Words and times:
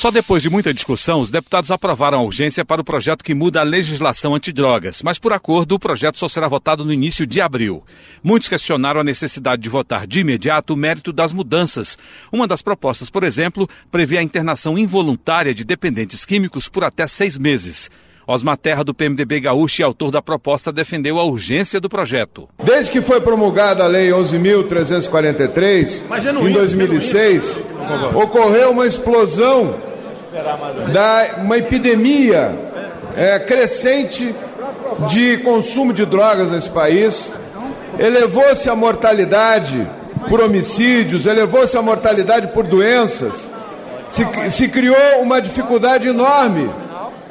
Só 0.00 0.10
depois 0.10 0.42
de 0.42 0.48
muita 0.48 0.72
discussão, 0.72 1.20
os 1.20 1.30
deputados 1.30 1.70
aprovaram 1.70 2.20
a 2.20 2.22
urgência 2.22 2.64
para 2.64 2.80
o 2.80 2.84
projeto 2.84 3.22
que 3.22 3.34
muda 3.34 3.60
a 3.60 3.62
legislação 3.62 4.34
antidrogas, 4.34 5.02
mas 5.02 5.18
por 5.18 5.30
acordo 5.30 5.74
o 5.74 5.78
projeto 5.78 6.16
só 6.16 6.26
será 6.26 6.48
votado 6.48 6.86
no 6.86 6.92
início 6.94 7.26
de 7.26 7.38
abril. 7.38 7.84
Muitos 8.22 8.48
questionaram 8.48 9.02
a 9.02 9.04
necessidade 9.04 9.60
de 9.60 9.68
votar 9.68 10.06
de 10.06 10.20
imediato 10.20 10.72
o 10.72 10.76
mérito 10.76 11.12
das 11.12 11.34
mudanças. 11.34 11.98
Uma 12.32 12.48
das 12.48 12.62
propostas, 12.62 13.10
por 13.10 13.22
exemplo, 13.22 13.68
prevê 13.92 14.16
a 14.16 14.22
internação 14.22 14.78
involuntária 14.78 15.52
de 15.52 15.64
dependentes 15.64 16.24
químicos 16.24 16.66
por 16.66 16.82
até 16.82 17.06
seis 17.06 17.36
meses. 17.36 17.90
Osmar 18.26 18.56
Terra, 18.56 18.82
do 18.82 18.94
PMDB 18.94 19.40
Gaúcho 19.40 19.82
e 19.82 19.84
autor 19.84 20.10
da 20.10 20.22
proposta, 20.22 20.72
defendeu 20.72 21.18
a 21.18 21.24
urgência 21.24 21.78
do 21.78 21.90
projeto. 21.90 22.48
Desde 22.64 22.90
que 22.90 23.02
foi 23.02 23.20
promulgada 23.20 23.84
a 23.84 23.86
Lei 23.86 24.08
11.343, 24.08 26.04
em 26.48 26.52
2006, 26.52 27.60
ocorreu 28.14 28.70
uma 28.70 28.86
explosão 28.86 29.89
da 30.92 31.30
uma 31.38 31.58
epidemia 31.58 32.52
é, 33.16 33.38
crescente 33.40 34.34
de 35.08 35.38
consumo 35.38 35.92
de 35.92 36.06
drogas 36.06 36.50
nesse 36.50 36.68
país, 36.68 37.32
elevou-se 37.98 38.68
a 38.68 38.76
mortalidade 38.76 39.86
por 40.28 40.40
homicídios, 40.40 41.26
elevou-se 41.26 41.76
a 41.76 41.82
mortalidade 41.82 42.48
por 42.48 42.64
doenças, 42.64 43.50
se, 44.08 44.24
se 44.50 44.68
criou 44.68 45.20
uma 45.20 45.40
dificuldade 45.40 46.06
enorme 46.06 46.70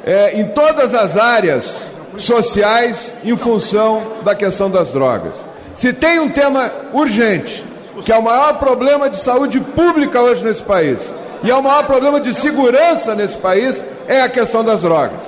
é, 0.04 0.38
em 0.38 0.48
todas 0.48 0.94
as 0.94 1.16
áreas 1.16 1.92
sociais 2.18 3.14
em 3.24 3.36
função 3.36 4.02
da 4.22 4.34
questão 4.34 4.70
das 4.70 4.88
drogas. 4.88 5.34
Se 5.74 5.92
tem 5.92 6.18
um 6.18 6.28
tema 6.28 6.70
urgente, 6.92 7.64
que 8.04 8.12
é 8.12 8.16
o 8.16 8.22
maior 8.22 8.58
problema 8.58 9.08
de 9.08 9.16
saúde 9.16 9.60
pública 9.60 10.20
hoje 10.20 10.44
nesse 10.44 10.62
país, 10.62 10.98
e 11.42 11.50
é 11.50 11.54
o 11.54 11.62
maior 11.62 11.84
problema 11.84 12.20
de 12.20 12.34
segurança 12.34 13.14
nesse 13.14 13.36
país 13.36 13.82
é 14.06 14.22
a 14.22 14.28
questão 14.28 14.64
das 14.64 14.80
drogas. 14.80 15.20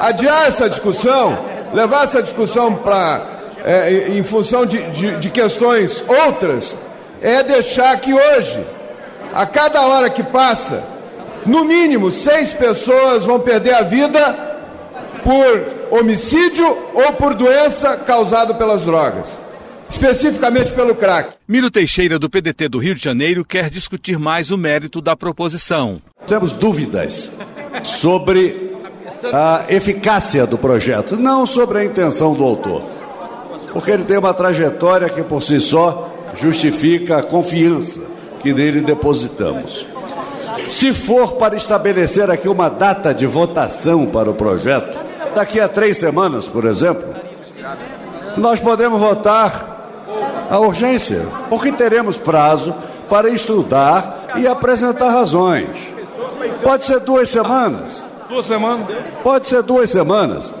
Adiar 0.00 0.46
essa 0.46 0.68
discussão, 0.68 1.38
levar 1.72 2.04
essa 2.04 2.22
discussão 2.22 2.74
para 2.74 3.22
é, 3.64 4.08
em 4.10 4.22
função 4.22 4.66
de, 4.66 4.82
de, 4.90 5.16
de 5.16 5.30
questões 5.30 6.04
outras, 6.06 6.76
é 7.20 7.42
deixar 7.42 7.98
que 7.98 8.12
hoje, 8.12 8.64
a 9.34 9.46
cada 9.46 9.80
hora 9.82 10.10
que 10.10 10.22
passa, 10.22 10.82
no 11.46 11.64
mínimo 11.64 12.10
seis 12.10 12.52
pessoas 12.52 13.24
vão 13.24 13.40
perder 13.40 13.74
a 13.74 13.82
vida 13.82 14.36
por 15.22 15.98
homicídio 15.98 16.66
ou 16.94 17.12
por 17.14 17.34
doença 17.34 17.96
causada 17.96 18.54
pelas 18.54 18.82
drogas 18.82 19.43
especificamente 19.88 20.72
pelo 20.72 20.94
crack. 20.94 21.34
Miro 21.46 21.70
Teixeira, 21.70 22.18
do 22.18 22.30
PDT 22.30 22.68
do 22.68 22.78
Rio 22.78 22.94
de 22.94 23.02
Janeiro, 23.02 23.44
quer 23.44 23.70
discutir 23.70 24.18
mais 24.18 24.50
o 24.50 24.58
mérito 24.58 25.00
da 25.00 25.16
proposição. 25.16 26.00
Temos 26.26 26.52
dúvidas 26.52 27.38
sobre 27.82 28.74
a 29.32 29.64
eficácia 29.68 30.46
do 30.46 30.58
projeto, 30.58 31.16
não 31.16 31.46
sobre 31.46 31.78
a 31.78 31.84
intenção 31.84 32.34
do 32.34 32.44
autor. 32.44 32.82
Porque 33.72 33.90
ele 33.90 34.04
tem 34.04 34.18
uma 34.18 34.34
trajetória 34.34 35.08
que 35.08 35.22
por 35.22 35.42
si 35.42 35.60
só 35.60 36.12
justifica 36.36 37.18
a 37.18 37.22
confiança 37.22 38.00
que 38.40 38.52
nele 38.52 38.80
depositamos. 38.80 39.86
Se 40.68 40.92
for 40.92 41.32
para 41.32 41.56
estabelecer 41.56 42.30
aqui 42.30 42.48
uma 42.48 42.68
data 42.68 43.12
de 43.12 43.26
votação 43.26 44.06
para 44.06 44.30
o 44.30 44.34
projeto, 44.34 44.98
daqui 45.34 45.60
a 45.60 45.68
três 45.68 45.98
semanas, 45.98 46.46
por 46.46 46.64
exemplo, 46.64 47.14
nós 48.36 48.60
podemos 48.60 49.00
votar 49.00 49.73
a 50.50 50.58
urgência, 50.58 51.26
porque 51.48 51.72
teremos 51.72 52.16
prazo 52.16 52.74
para 53.08 53.28
estudar 53.30 54.34
e 54.36 54.46
apresentar 54.46 55.10
razões. 55.10 55.68
Pode 56.62 56.84
ser 56.84 57.00
duas 57.00 57.28
semanas. 57.28 58.02
Duas 58.28 58.46
semanas? 58.46 58.88
Pode 59.22 59.46
ser 59.46 59.62
duas 59.62 59.90
semanas. 59.90 60.52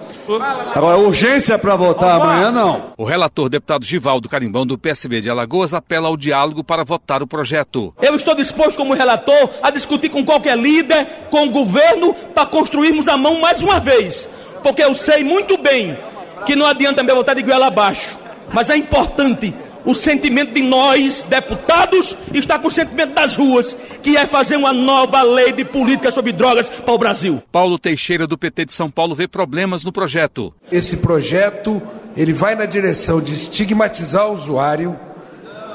Agora, 0.74 0.96
urgência 0.96 1.58
para 1.58 1.76
votar 1.76 2.20
amanhã, 2.20 2.50
não. 2.50 2.92
O 2.96 3.04
relator, 3.04 3.48
deputado 3.48 3.84
Givaldo 3.84 4.28
Carimbão, 4.28 4.66
do 4.66 4.78
PSB 4.78 5.20
de 5.20 5.28
Alagoas, 5.28 5.74
apela 5.74 6.08
ao 6.08 6.16
diálogo 6.16 6.64
para 6.64 6.82
votar 6.82 7.22
o 7.22 7.26
projeto. 7.26 7.94
Eu 8.00 8.14
estou 8.14 8.34
disposto, 8.34 8.78
como 8.78 8.94
relator, 8.94 9.50
a 9.62 9.70
discutir 9.70 10.08
com 10.08 10.24
qualquer 10.24 10.56
líder, 10.56 11.06
com 11.30 11.46
o 11.46 11.50
governo, 11.50 12.14
para 12.34 12.46
construirmos 12.46 13.06
a 13.06 13.18
mão 13.18 13.40
mais 13.40 13.62
uma 13.62 13.78
vez. 13.78 14.28
Porque 14.62 14.82
eu 14.82 14.94
sei 14.94 15.22
muito 15.22 15.58
bem 15.58 15.98
que 16.46 16.56
não 16.56 16.64
adianta 16.64 17.02
me 17.02 17.12
votar 17.12 17.34
de 17.34 17.42
goela 17.42 17.66
abaixo. 17.66 18.18
Mas 18.52 18.70
é 18.70 18.76
importante 18.76 19.54
o 19.84 19.94
sentimento 19.94 20.54
de 20.54 20.62
nós, 20.62 21.24
deputados, 21.28 22.16
está 22.32 22.58
com 22.58 22.68
o 22.68 22.70
sentimento 22.70 23.12
das 23.14 23.36
ruas, 23.36 23.76
que 24.02 24.16
é 24.16 24.26
fazer 24.26 24.56
uma 24.56 24.72
nova 24.72 25.22
lei 25.22 25.52
de 25.52 25.64
política 25.64 26.10
sobre 26.10 26.32
drogas 26.32 26.68
para 26.68 26.94
o 26.94 26.98
Brasil. 26.98 27.42
Paulo 27.52 27.78
Teixeira, 27.78 28.26
do 28.26 28.38
PT 28.38 28.66
de 28.66 28.72
São 28.72 28.90
Paulo, 28.90 29.14
vê 29.14 29.28
problemas 29.28 29.84
no 29.84 29.92
projeto. 29.92 30.54
Esse 30.72 30.98
projeto, 30.98 31.82
ele 32.16 32.32
vai 32.32 32.54
na 32.54 32.64
direção 32.64 33.20
de 33.20 33.34
estigmatizar 33.34 34.30
o 34.30 34.34
usuário, 34.34 34.98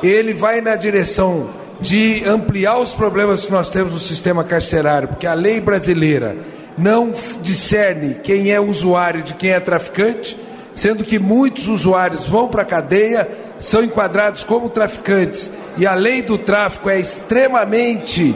ele 0.02 0.34
vai 0.34 0.62
na 0.62 0.76
direção 0.76 1.52
de 1.80 2.24
ampliar 2.26 2.78
os 2.80 2.94
problemas 2.94 3.46
que 3.46 3.52
nós 3.52 3.70
temos 3.70 3.94
no 3.94 4.00
sistema 4.00 4.44
carcerário, 4.44 5.08
porque 5.10 5.28
a 5.28 5.34
lei 5.34 5.62
brasileira 5.62 6.36
não 6.78 7.14
discerne 7.42 8.16
quem 8.24 8.52
é 8.52 8.60
usuário 8.60 9.22
de 9.22 9.34
quem 9.34 9.52
é 9.52 9.60
traficante, 9.60 10.38
sendo 10.74 11.04
que 11.04 11.20
muitos 11.20 11.68
usuários 11.68 12.26
vão 12.26 12.48
para 12.48 12.62
a 12.62 12.66
cadeia 12.66 13.28
são 13.60 13.84
enquadrados 13.84 14.44
como 14.44 14.70
traficantes 14.70 15.52
e 15.78 15.86
a 15.86 15.94
lei 15.94 16.22
do 16.22 16.38
tráfico 16.38 16.90
é 16.90 17.00
extremamente 17.00 18.36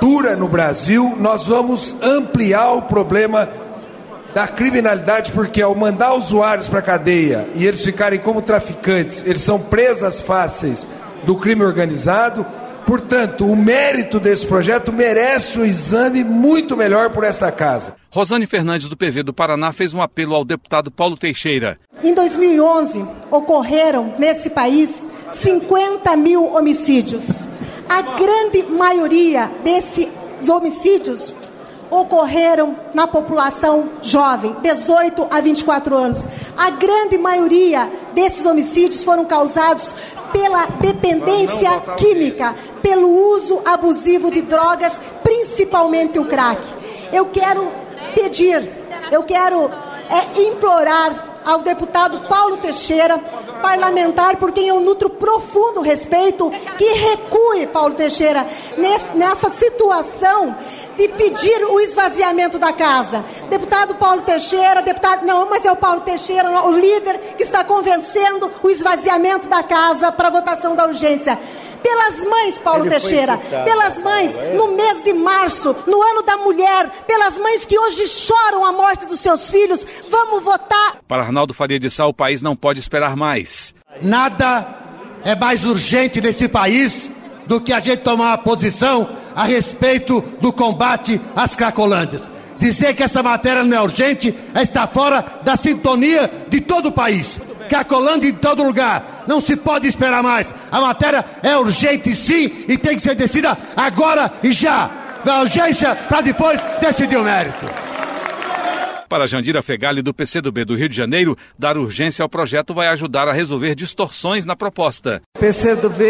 dura 0.00 0.36
no 0.36 0.48
Brasil, 0.48 1.14
nós 1.18 1.46
vamos 1.46 1.94
ampliar 2.02 2.72
o 2.72 2.82
problema 2.82 3.48
da 4.34 4.46
criminalidade, 4.46 5.32
porque 5.32 5.62
ao 5.62 5.74
mandar 5.74 6.12
usuários 6.12 6.68
para 6.68 6.80
a 6.80 6.82
cadeia 6.82 7.48
e 7.54 7.66
eles 7.66 7.82
ficarem 7.82 8.18
como 8.18 8.42
traficantes, 8.42 9.24
eles 9.24 9.40
são 9.40 9.58
presas 9.58 10.20
fáceis 10.20 10.86
do 11.24 11.36
crime 11.36 11.62
organizado. 11.62 12.46
Portanto, 12.86 13.44
o 13.44 13.56
mérito 13.56 14.20
desse 14.20 14.46
projeto 14.46 14.92
merece 14.92 15.58
um 15.58 15.64
exame 15.64 16.22
muito 16.22 16.76
melhor 16.76 17.10
por 17.10 17.24
esta 17.24 17.50
casa. 17.50 17.96
Rosane 18.12 18.46
Fernandes, 18.46 18.88
do 18.88 18.96
PV 18.96 19.24
do 19.24 19.34
Paraná, 19.34 19.72
fez 19.72 19.92
um 19.92 20.00
apelo 20.00 20.36
ao 20.36 20.44
deputado 20.44 20.88
Paulo 20.88 21.16
Teixeira. 21.16 21.80
Em 22.02 22.14
2011, 22.14 23.04
ocorreram 23.28 24.14
nesse 24.16 24.48
país 24.48 25.04
50 25.32 26.16
mil 26.16 26.44
homicídios. 26.44 27.24
A 27.88 28.02
grande 28.02 28.62
maioria 28.62 29.50
desses 29.64 30.08
homicídios 30.48 31.34
ocorreram 31.90 32.76
na 32.94 33.06
população 33.06 33.90
jovem, 34.02 34.56
18 34.62 35.26
a 35.30 35.40
24 35.40 35.96
anos. 35.96 36.26
A 36.56 36.70
grande 36.70 37.18
maioria 37.18 37.90
desses 38.14 38.44
homicídios 38.46 39.04
foram 39.04 39.24
causados 39.24 39.94
pela 40.32 40.66
dependência 40.80 41.70
química, 41.96 42.54
pelo 42.82 43.08
uso 43.08 43.60
abusivo 43.64 44.30
de 44.30 44.42
drogas, 44.42 44.92
principalmente 45.22 46.18
o 46.18 46.26
crack. 46.26 46.62
Eu 47.12 47.26
quero 47.26 47.70
pedir, 48.14 48.68
eu 49.10 49.22
quero 49.22 49.70
é, 50.10 50.40
implorar 50.42 51.25
ao 51.46 51.60
deputado 51.60 52.28
Paulo 52.28 52.56
Teixeira, 52.56 53.18
parlamentar 53.62 54.36
por 54.36 54.50
quem 54.50 54.66
eu 54.66 54.80
nutro 54.80 55.08
profundo 55.08 55.80
respeito, 55.80 56.50
que 56.76 56.84
recue, 56.84 57.68
Paulo 57.68 57.94
Teixeira, 57.94 58.44
nessa 59.14 59.48
situação 59.48 60.56
de 60.96 61.08
pedir 61.08 61.64
o 61.70 61.78
esvaziamento 61.78 62.58
da 62.58 62.72
casa. 62.72 63.24
Deputado 63.48 63.94
Paulo 63.94 64.22
Teixeira, 64.22 64.82
deputado. 64.82 65.24
Não, 65.24 65.48
mas 65.48 65.64
é 65.64 65.70
o 65.70 65.76
Paulo 65.76 66.00
Teixeira, 66.00 66.50
o 66.66 66.72
líder, 66.72 67.18
que 67.36 67.44
está 67.44 67.62
convencendo 67.62 68.50
o 68.62 68.68
esvaziamento 68.68 69.46
da 69.46 69.62
casa 69.62 70.10
para 70.10 70.30
votação 70.30 70.74
da 70.74 70.84
urgência 70.84 71.38
pelas 71.82 72.24
mães, 72.24 72.58
Paulo 72.58 72.84
Ele 72.84 72.90
Teixeira, 72.90 73.38
pelas 73.38 73.98
mães, 74.00 74.36
é? 74.36 74.54
no 74.54 74.76
mês 74.76 75.02
de 75.02 75.12
março, 75.12 75.74
no 75.86 76.02
ano 76.02 76.22
da 76.22 76.36
mulher, 76.36 76.90
pelas 77.06 77.38
mães 77.38 77.64
que 77.64 77.78
hoje 77.78 78.06
choram 78.08 78.64
a 78.64 78.72
morte 78.72 79.06
dos 79.06 79.20
seus 79.20 79.48
filhos. 79.48 79.86
Vamos 80.10 80.42
votar. 80.42 80.98
Para 81.06 81.22
Arnaldo 81.22 81.54
Faria 81.54 81.78
de 81.78 81.90
Sá, 81.90 82.06
o 82.06 82.14
país 82.14 82.42
não 82.42 82.56
pode 82.56 82.80
esperar 82.80 83.16
mais. 83.16 83.74
Nada 84.02 84.66
é 85.24 85.34
mais 85.34 85.64
urgente 85.64 86.20
nesse 86.20 86.48
país 86.48 87.10
do 87.46 87.60
que 87.60 87.72
a 87.72 87.80
gente 87.80 88.02
tomar 88.02 88.26
uma 88.26 88.38
posição 88.38 89.08
a 89.34 89.44
respeito 89.44 90.20
do 90.40 90.52
combate 90.52 91.20
às 91.34 91.54
cracolândias. 91.54 92.30
Dizer 92.58 92.94
que 92.94 93.02
essa 93.02 93.22
matéria 93.22 93.62
não 93.62 93.76
é 93.76 93.82
urgente 93.82 94.34
é 94.54 94.62
estar 94.62 94.86
fora 94.86 95.24
da 95.42 95.56
sintonia 95.56 96.30
de 96.48 96.60
todo 96.60 96.88
o 96.88 96.92
país. 96.92 97.40
Cracolândia 97.68 98.28
em 98.28 98.34
todo 98.34 98.62
lugar 98.62 99.15
não 99.26 99.40
se 99.40 99.56
pode 99.56 99.86
esperar 99.86 100.22
mais. 100.22 100.52
A 100.70 100.80
matéria 100.80 101.24
é 101.42 101.56
urgente 101.56 102.14
sim 102.14 102.64
e 102.68 102.76
tem 102.78 102.96
que 102.96 103.02
ser 103.02 103.14
decidida 103.14 103.56
agora 103.76 104.32
e 104.42 104.52
já. 104.52 104.90
da 105.24 105.40
urgência 105.40 105.96
para 105.96 106.20
depois 106.20 106.62
decidir 106.80 107.16
o 107.16 107.24
mérito. 107.24 107.66
Para 109.08 109.26
Jandira 109.26 109.62
Fegali, 109.62 110.02
do 110.02 110.14
PCdoB 110.14 110.64
do 110.64 110.74
Rio 110.76 110.88
de 110.88 110.96
Janeiro, 110.96 111.36
dar 111.58 111.76
urgência 111.76 112.22
ao 112.22 112.28
projeto 112.28 112.74
vai 112.74 112.88
ajudar 112.88 113.28
a 113.28 113.32
resolver 113.32 113.74
distorções 113.74 114.44
na 114.44 114.56
proposta. 114.56 115.22
O 115.36 115.40
PCdoB 115.40 116.04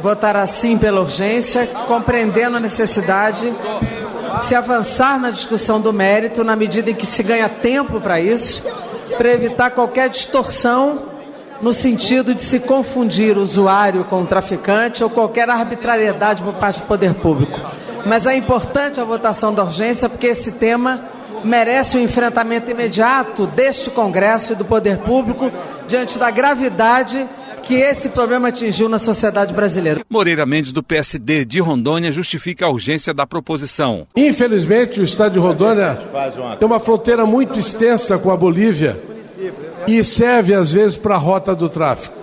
votará 0.00 0.46
sim 0.46 0.76
pela 0.78 1.00
urgência, 1.00 1.66
compreendendo 1.86 2.56
a 2.56 2.60
necessidade 2.60 3.50
de 4.38 4.46
se 4.46 4.54
avançar 4.54 5.18
na 5.18 5.30
discussão 5.30 5.80
do 5.80 5.92
mérito 5.92 6.44
na 6.44 6.56
medida 6.56 6.90
em 6.90 6.94
que 6.94 7.06
se 7.06 7.22
ganha 7.22 7.48
tempo 7.48 8.00
para 8.00 8.20
isso, 8.20 8.66
para 9.16 9.32
evitar 9.32 9.70
qualquer 9.70 10.08
distorção 10.08 11.11
no 11.62 11.72
sentido 11.72 12.34
de 12.34 12.42
se 12.42 12.60
confundir 12.60 13.38
o 13.38 13.40
usuário 13.40 14.04
com 14.04 14.22
o 14.22 14.26
traficante 14.26 15.04
ou 15.04 15.08
qualquer 15.08 15.48
arbitrariedade 15.48 16.42
por 16.42 16.54
parte 16.54 16.80
do 16.80 16.86
poder 16.86 17.14
público. 17.14 17.58
Mas 18.04 18.26
é 18.26 18.36
importante 18.36 19.00
a 19.00 19.04
votação 19.04 19.54
da 19.54 19.62
urgência 19.62 20.08
porque 20.08 20.26
esse 20.26 20.52
tema 20.52 21.08
merece 21.44 21.96
o 21.96 22.00
um 22.00 22.02
enfrentamento 22.02 22.68
imediato 22.68 23.46
deste 23.46 23.90
Congresso 23.90 24.52
e 24.52 24.56
do 24.56 24.64
poder 24.64 24.98
público 24.98 25.52
diante 25.86 26.18
da 26.18 26.30
gravidade 26.32 27.28
que 27.62 27.74
esse 27.74 28.08
problema 28.08 28.48
atingiu 28.48 28.88
na 28.88 28.98
sociedade 28.98 29.54
brasileira. 29.54 30.00
Moreira 30.10 30.44
Mendes, 30.44 30.72
do 30.72 30.82
PSD 30.82 31.44
de 31.44 31.60
Rondônia, 31.60 32.10
justifica 32.10 32.66
a 32.66 32.68
urgência 32.68 33.14
da 33.14 33.24
proposição. 33.24 34.04
Infelizmente, 34.16 35.00
o 35.00 35.04
estado 35.04 35.34
de 35.34 35.38
Rondônia 35.38 35.96
tem 36.58 36.66
uma 36.66 36.80
fronteira 36.80 37.24
muito 37.24 37.60
extensa 37.60 38.18
com 38.18 38.32
a 38.32 38.36
Bolívia 38.36 39.11
e 39.86 40.02
serve 40.04 40.54
às 40.54 40.70
vezes 40.70 40.96
para 40.96 41.14
a 41.14 41.18
rota 41.18 41.54
do 41.54 41.68
tráfico. 41.68 42.16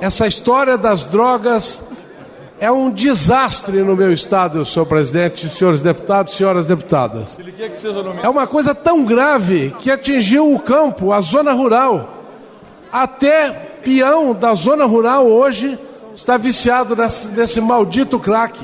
Essa 0.00 0.26
história 0.26 0.76
das 0.76 1.04
drogas 1.04 1.82
é 2.60 2.70
um 2.70 2.90
desastre 2.90 3.78
no 3.82 3.96
meu 3.96 4.12
estado, 4.12 4.64
senhor 4.64 4.86
presidente, 4.86 5.48
senhores 5.48 5.82
deputados, 5.82 6.34
senhoras 6.34 6.66
deputadas. 6.66 7.38
É 8.22 8.28
uma 8.28 8.46
coisa 8.46 8.74
tão 8.74 9.04
grave 9.04 9.74
que 9.78 9.90
atingiu 9.90 10.52
o 10.52 10.58
campo, 10.58 11.12
a 11.12 11.20
zona 11.20 11.52
rural. 11.52 12.24
Até 12.92 13.50
peão 13.82 14.34
da 14.34 14.54
zona 14.54 14.84
rural 14.84 15.26
hoje 15.26 15.78
está 16.14 16.36
viciado 16.36 16.94
nesse, 16.94 17.28
nesse 17.28 17.60
maldito 17.60 18.18
crack. 18.18 18.58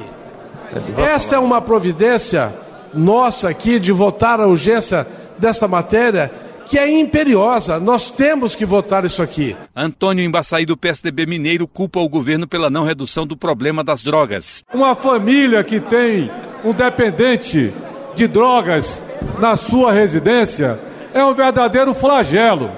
Esta 0.97 1.37
é 1.37 1.39
uma 1.39 1.61
providência 1.61 2.55
nossa 2.95 3.49
aqui 3.49 3.79
de 3.79 3.93
votar 3.93 4.41
a 4.41 4.47
urgência 4.47 5.06
desta 5.39 5.67
matéria 5.67 6.31
que 6.70 6.78
é 6.78 6.88
imperiosa. 6.88 7.81
Nós 7.81 8.12
temos 8.12 8.55
que 8.55 8.64
votar 8.64 9.05
isso 9.05 9.20
aqui. 9.20 9.56
Antônio 9.75 10.25
Embaçaí, 10.25 10.64
do 10.64 10.76
PSDB 10.76 11.26
Mineiro, 11.26 11.67
culpa 11.67 11.99
o 11.99 12.08
governo 12.08 12.46
pela 12.46 12.70
não 12.70 12.84
redução 12.84 13.26
do 13.26 13.37
problema 13.37 13.82
das 13.82 14.05
drogas. 14.05 14.64
Uma 14.72 14.94
família 14.94 15.64
que 15.64 15.81
tem 15.81 16.31
um 16.64 16.72
dependente 16.72 17.75
de 18.14 18.28
drogas 18.28 19.02
na 19.40 19.56
sua 19.56 19.93
residência 19.93 20.78
é 21.12 21.25
um 21.25 21.34
verdadeiro 21.34 21.93
flagelo. 21.93 22.70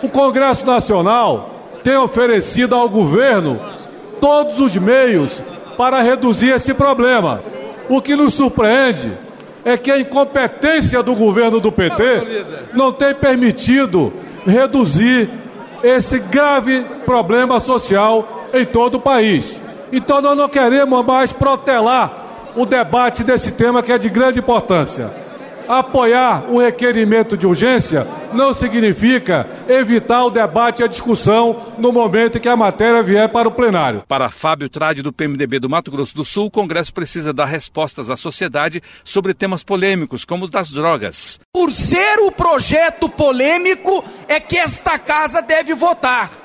O 0.00 0.08
Congresso 0.08 0.64
Nacional 0.64 1.68
tem 1.82 1.96
oferecido 1.96 2.76
ao 2.76 2.88
governo 2.88 3.60
todos 4.20 4.60
os 4.60 4.76
meios 4.76 5.42
para 5.76 6.00
reduzir 6.00 6.50
esse 6.50 6.72
problema. 6.72 7.42
O 7.88 8.00
que 8.00 8.14
nos 8.14 8.34
surpreende 8.34 9.12
é 9.64 9.76
que 9.76 9.90
a 9.90 9.98
incompetência 9.98 11.02
do 11.02 11.14
governo 11.14 11.60
do 11.60 11.70
PT 11.70 12.44
não 12.72 12.92
tem 12.92 13.14
permitido 13.14 14.12
reduzir 14.46 15.30
esse 15.82 16.18
grave 16.18 16.84
problema 17.04 17.60
social 17.60 18.48
em 18.52 18.64
todo 18.66 18.96
o 18.96 19.00
país. 19.00 19.60
Então 19.92 20.20
nós 20.20 20.36
não 20.36 20.48
queremos 20.48 21.04
mais 21.04 21.32
protelar 21.32 22.52
o 22.56 22.66
debate 22.66 23.24
desse 23.24 23.52
tema 23.52 23.82
que 23.82 23.92
é 23.92 23.98
de 23.98 24.08
grande 24.08 24.38
importância 24.38 25.21
apoiar 25.68 26.44
o 26.50 26.58
requerimento 26.58 27.36
de 27.36 27.46
urgência 27.46 28.06
não 28.32 28.52
significa 28.52 29.48
evitar 29.68 30.24
o 30.24 30.30
debate 30.30 30.80
e 30.80 30.84
a 30.84 30.88
discussão 30.88 31.74
no 31.78 31.92
momento 31.92 32.38
em 32.38 32.40
que 32.40 32.48
a 32.48 32.56
matéria 32.56 33.02
vier 33.02 33.28
para 33.28 33.48
o 33.48 33.52
plenário. 33.52 34.04
Para 34.08 34.30
Fábio 34.30 34.68
Trade, 34.68 35.02
do 35.02 35.12
PMDB 35.12 35.58
do 35.58 35.68
Mato 35.68 35.90
Grosso 35.90 36.14
do 36.14 36.24
Sul, 36.24 36.46
o 36.46 36.50
Congresso 36.50 36.92
precisa 36.92 37.32
dar 37.32 37.46
respostas 37.46 38.10
à 38.10 38.16
sociedade 38.16 38.82
sobre 39.04 39.34
temas 39.34 39.62
polêmicos, 39.62 40.24
como 40.24 40.44
os 40.44 40.50
das 40.50 40.70
drogas. 40.70 41.38
Por 41.52 41.70
ser 41.70 42.20
o 42.20 42.32
projeto 42.32 43.08
polêmico, 43.08 44.04
é 44.28 44.40
que 44.40 44.56
esta 44.56 44.98
casa 44.98 45.42
deve 45.42 45.74
votar 45.74 46.41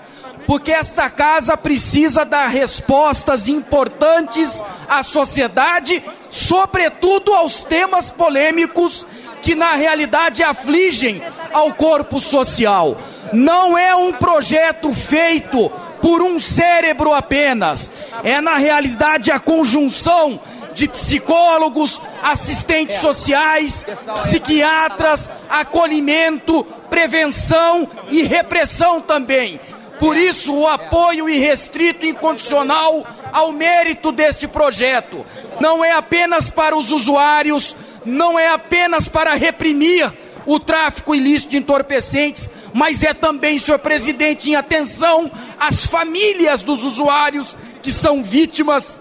porque 0.48 0.72
esta 0.72 1.10
casa 1.10 1.58
precisa 1.58 2.24
dar 2.24 2.48
respostas 2.48 3.50
importantes 3.50 4.64
à 4.88 5.04
sociedade, 5.04 6.02
sobretudo 6.30 7.34
aos 7.34 7.64
temas 7.64 8.10
polêmicos 8.10 9.06
que 9.42 9.54
na 9.54 9.74
realidade 9.74 10.42
afligem 10.42 11.22
ao 11.52 11.74
corpo 11.74 12.22
social. 12.22 12.98
Não 13.34 13.78
é 13.78 13.94
um 13.94 14.14
projeto 14.14 14.94
feito 14.94 15.70
por 16.02 16.22
um 16.22 16.40
cérebro 16.40 17.14
apenas, 17.14 17.92
é 18.24 18.40
na 18.40 18.56
realidade 18.56 19.32
a 19.32 19.40
conjunção 19.40 20.40
de 20.74 20.88
psicólogos, 20.88 22.02
assistentes 22.22 23.02
sociais, 23.02 23.86
psiquiatras, 24.14 25.30
acolhimento, 25.50 26.64
prevenção 26.90 27.90
e 28.10 28.22
repressão 28.22 29.02
também. 29.02 29.60
Por 30.00 30.16
isso, 30.16 30.54
o 30.54 30.68
apoio 30.68 31.30
irrestrito 31.30 32.06
e 32.06 32.10
incondicional 32.10 33.06
ao 33.32 33.52
mérito 33.52 34.12
deste 34.12 34.48
projeto 34.48 35.26
não 35.60 35.84
é 35.84 35.92
apenas 35.92 36.50
para 36.50 36.78
os 36.78 36.92
usuários, 36.92 37.76
não 38.06 38.38
é 38.38 38.50
apenas 38.50 39.08
para 39.08 39.34
reprimir 39.34 40.12
o 40.46 40.60
tráfico 40.60 41.14
ilícito 41.14 41.52
de 41.52 41.58
entorpecentes, 41.58 42.50
mas 42.74 43.04
é 43.04 43.14
também, 43.14 43.60
senhor 43.60 43.80
presidente, 43.80 44.50
em 44.50 44.56
atenção 44.56 45.30
às 45.60 45.86
famílias 45.86 46.62
dos 46.62 46.84
usuários 46.84 47.56
que 47.82 47.92
são 47.92 48.24
vítimas 48.24 48.98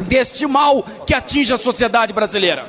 deste 0.00 0.46
mal 0.46 0.82
que 1.06 1.14
atinge 1.14 1.52
a 1.52 1.58
sociedade 1.58 2.12
brasileira. 2.12 2.66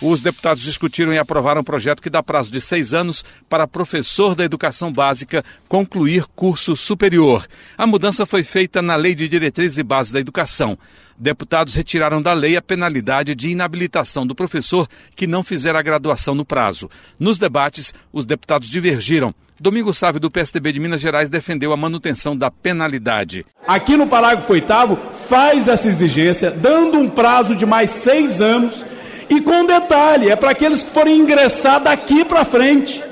Os 0.00 0.20
deputados 0.22 0.62
discutiram 0.62 1.12
e 1.12 1.18
aprovaram 1.18 1.60
um 1.60 1.64
projeto 1.64 2.00
que 2.00 2.08
dá 2.08 2.22
prazo 2.22 2.52
de 2.52 2.60
seis 2.60 2.94
anos 2.94 3.24
para 3.48 3.66
professor 3.66 4.34
da 4.34 4.44
educação 4.44 4.92
básica 4.92 5.44
concluir 5.68 6.24
curso 6.36 6.76
superior. 6.76 7.46
A 7.76 7.86
mudança 7.86 8.24
foi 8.24 8.44
feita 8.44 8.80
na 8.80 8.94
Lei 8.94 9.14
de 9.14 9.28
Diretrizes 9.28 9.76
e 9.76 9.82
Bases 9.82 10.12
da 10.12 10.20
Educação. 10.20 10.78
Deputados 11.18 11.74
retiraram 11.74 12.22
da 12.22 12.32
lei 12.32 12.56
a 12.56 12.62
penalidade 12.62 13.34
de 13.34 13.48
inabilitação 13.48 14.24
do 14.24 14.36
professor 14.36 14.88
que 15.16 15.26
não 15.26 15.42
fizer 15.42 15.74
a 15.74 15.82
graduação 15.82 16.32
no 16.32 16.44
prazo. 16.44 16.88
Nos 17.18 17.38
debates, 17.38 17.92
os 18.12 18.24
deputados 18.24 18.68
divergiram. 18.68 19.34
Domingo 19.60 19.92
Sávio, 19.92 20.20
do 20.20 20.30
PSDB 20.30 20.70
de 20.70 20.78
Minas 20.78 21.00
Gerais, 21.00 21.28
defendeu 21.28 21.72
a 21.72 21.76
manutenção 21.76 22.36
da 22.36 22.48
penalidade. 22.48 23.44
Aqui 23.66 23.96
no 23.96 24.06
parágrafo 24.06 24.52
8 24.52 24.96
faz 25.28 25.66
essa 25.66 25.88
exigência, 25.88 26.52
dando 26.52 26.96
um 26.96 27.10
prazo 27.10 27.56
de 27.56 27.66
mais 27.66 27.90
seis 27.90 28.40
anos 28.40 28.84
e 29.28 29.40
com 29.40 29.64
detalhe, 29.64 30.30
é 30.30 30.36
para 30.36 30.50
aqueles 30.50 30.82
que 30.82 30.90
forem 30.90 31.16
ingressar 31.16 31.80
daqui 31.80 32.24
para 32.24 32.44
frente. 32.44 33.04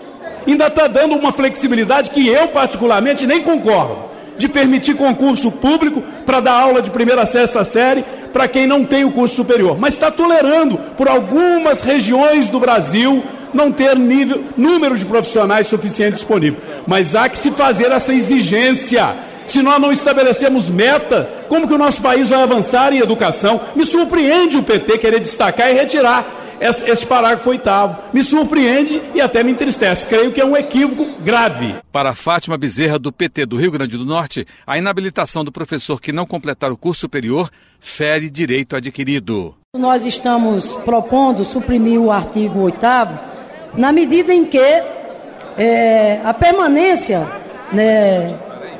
Ainda 0.46 0.68
está 0.68 0.86
dando 0.86 1.14
uma 1.16 1.32
flexibilidade 1.32 2.10
que 2.10 2.26
eu, 2.26 2.48
particularmente, 2.48 3.26
nem 3.26 3.42
concordo. 3.42 4.06
De 4.38 4.48
permitir 4.48 4.94
concurso 4.94 5.50
público 5.50 6.02
para 6.24 6.40
dar 6.40 6.52
aula 6.52 6.82
de 6.82 6.90
primeira 6.90 7.22
a 7.22 7.26
sexta 7.26 7.64
série 7.64 8.04
para 8.32 8.46
quem 8.46 8.66
não 8.66 8.84
tem 8.84 9.04
o 9.04 9.10
curso 9.10 9.34
superior. 9.34 9.78
Mas 9.78 9.94
está 9.94 10.10
tolerando, 10.10 10.76
por 10.96 11.08
algumas 11.08 11.80
regiões 11.80 12.50
do 12.50 12.60
Brasil, 12.60 13.24
não 13.54 13.72
ter 13.72 13.96
nível, 13.96 14.44
número 14.56 14.96
de 14.96 15.06
profissionais 15.06 15.66
suficiente 15.66 16.16
disponível. 16.16 16.60
Mas 16.86 17.14
há 17.14 17.28
que 17.30 17.38
se 17.38 17.50
fazer 17.50 17.90
essa 17.90 18.12
exigência 18.12 19.16
se 19.46 19.62
nós 19.62 19.80
não 19.80 19.92
estabelecemos 19.92 20.68
meta, 20.68 21.44
como 21.48 21.66
que 21.66 21.74
o 21.74 21.78
nosso 21.78 22.00
país 22.02 22.30
vai 22.30 22.42
avançar 22.42 22.92
em 22.92 22.98
educação? 22.98 23.60
Me 23.74 23.84
surpreende 23.84 24.56
o 24.56 24.62
PT 24.62 24.98
querer 24.98 25.20
destacar 25.20 25.70
e 25.70 25.74
retirar 25.74 26.26
esse, 26.60 26.88
esse 26.88 27.06
parágrafo 27.06 27.50
oitavo. 27.50 27.96
Me 28.12 28.22
surpreende 28.22 29.00
e 29.14 29.20
até 29.20 29.42
me 29.42 29.52
entristece. 29.52 30.06
Creio 30.06 30.32
que 30.32 30.40
é 30.40 30.44
um 30.44 30.56
equívoco 30.56 31.06
grave. 31.22 31.74
Para 31.92 32.14
Fátima 32.14 32.56
Bezerra, 32.56 32.98
do 32.98 33.12
PT 33.12 33.46
do 33.46 33.56
Rio 33.56 33.70
Grande 33.70 33.96
do 33.96 34.04
Norte, 34.04 34.46
a 34.66 34.78
inabilitação 34.78 35.44
do 35.44 35.52
professor 35.52 36.00
que 36.00 36.12
não 36.12 36.26
completar 36.26 36.72
o 36.72 36.76
curso 36.76 37.02
superior 37.02 37.50
fere 37.78 38.30
direito 38.30 38.76
adquirido. 38.76 39.54
Nós 39.76 40.06
estamos 40.06 40.72
propondo 40.84 41.44
suprimir 41.44 42.00
o 42.00 42.10
artigo 42.10 42.60
8 42.60 42.78
na 43.76 43.92
medida 43.92 44.32
em 44.32 44.46
que 44.46 44.58
é, 44.58 46.20
a 46.24 46.32
permanência 46.32 47.26
né, 47.72 48.34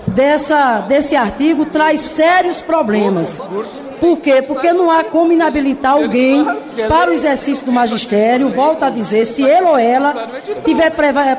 dessa, 0.07 0.81
desse 0.81 1.17
artigo 1.17 1.67
traz 1.67 2.01
sérios 2.01 2.61
problemas. 2.61 3.41
Por 4.01 4.21
quê? 4.21 4.43
Porque 4.43 4.73
não 4.73 4.91
há 4.91 5.05
como 5.05 5.33
inabilitar 5.33 5.93
alguém 5.93 6.45
para 6.89 7.11
o 7.11 7.15
exercício 7.15 7.65
do 7.65 7.73
magistério, 7.73 8.51
volta 8.51 8.87
a 8.87 8.91
dizer, 8.91 9.25
se 9.25 9.43
ele 9.43 9.67
ou 9.67 9.79
ela 9.79 10.29
tiver 10.65 10.91